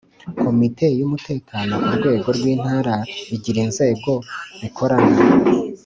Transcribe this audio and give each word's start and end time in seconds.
Komite 0.41 0.85
y’Umutekano 0.99 1.73
ku 1.85 1.91
rwego 1.97 2.29
rw’Intara 2.37 2.95
igira 3.35 3.59
inzego 3.67 4.11
bikorana 4.61 5.17